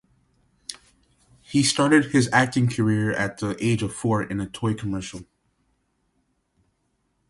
He 1.43 1.61
started 1.61 2.05
his 2.05 2.27
acting 2.33 2.67
career 2.67 3.11
at 3.11 3.37
the 3.37 3.55
age 3.63 3.83
of 3.83 3.93
four 3.93 4.23
in 4.23 4.41
a 4.41 4.49
toy 4.49 4.73
commercial. 4.73 5.25